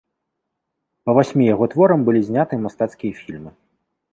Па 1.09 1.13
васьмі 1.17 1.45
яго 1.49 1.65
творам 1.73 1.99
былі 2.07 2.21
зняты 2.31 2.53
мастацкія 2.65 3.13
фільмы. 3.21 3.51